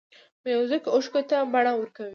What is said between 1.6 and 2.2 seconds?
ورکوي.